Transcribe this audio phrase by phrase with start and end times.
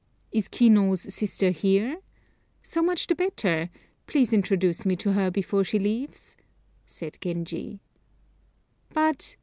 [0.31, 1.97] "Is Ki no's sister here?
[2.63, 3.69] So much the better.
[4.07, 6.37] Please introduce me to her before she leaves,"
[6.87, 7.81] said Genji.
[8.91, 9.35] "But!"